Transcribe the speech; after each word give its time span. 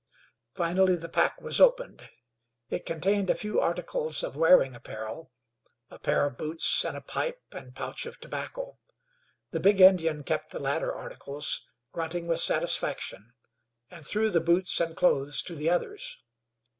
Finally 0.55 0.95
the 0.95 1.07
pack 1.07 1.39
was 1.43 1.61
opened. 1.61 2.09
It 2.71 2.87
contained 2.87 3.29
a 3.29 3.35
few 3.35 3.59
articles 3.61 4.23
of 4.23 4.35
wearing 4.35 4.73
apparel, 4.73 5.29
a 5.91 5.99
pair 5.99 6.25
of 6.25 6.37
boots, 6.37 6.83
and 6.83 6.97
a 6.97 7.01
pipe 7.01 7.43
and 7.51 7.75
pouch 7.75 8.07
of 8.07 8.19
tobacco. 8.19 8.79
The 9.51 9.59
big 9.59 9.79
Indian 9.79 10.23
kept 10.23 10.49
the 10.49 10.59
latter 10.59 10.91
articles, 10.91 11.67
grunting 11.91 12.25
with 12.25 12.39
satisfaction, 12.39 13.33
and 13.91 14.03
threw 14.03 14.31
the 14.31 14.41
boots 14.41 14.79
and 14.79 14.95
clothes 14.97 15.43
to 15.43 15.53
the 15.53 15.69
others. 15.69 16.17